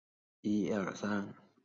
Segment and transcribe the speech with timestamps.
[0.41, 1.41] 毕业于广东教育学院中文专业。